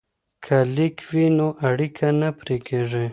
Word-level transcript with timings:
که 0.43 0.57
لیک 0.75 0.97
وي 1.09 1.25
نو 1.37 1.47
اړیکه 1.67 2.07
نه 2.21 2.29
پرې 2.39 2.57
کیږي. 2.67 3.05